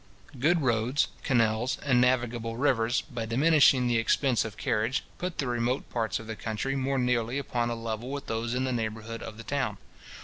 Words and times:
Good 0.39 0.63
roads, 0.63 1.09
canals, 1.21 1.77
and 1.85 2.01
navigable 2.01 2.57
rivers, 2.57 3.01
by 3.01 3.27
diminishing 3.27 3.85
the 3.85 3.99
expense 3.99 4.43
of 4.43 4.57
carriage, 4.57 5.03
put 5.19 5.37
the 5.37 5.45
remote 5.45 5.91
parts 5.91 6.17
of 6.17 6.25
the 6.25 6.35
country 6.35 6.75
more 6.75 6.97
nearly 6.97 7.37
upon 7.37 7.69
a 7.69 7.75
level 7.75 8.09
with 8.09 8.25
those 8.25 8.55
in 8.55 8.63
the 8.63 8.71
neighbourhood 8.73 9.21
of 9.21 9.37
the 9.37 9.43
town. 9.43 9.77